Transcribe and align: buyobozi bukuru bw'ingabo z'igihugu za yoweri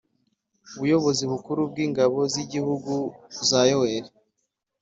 buyobozi 0.79 1.23
bukuru 1.31 1.61
bw'ingabo 1.71 2.17
z'igihugu 2.33 2.93
za 3.49 3.61
yoweri 3.69 4.09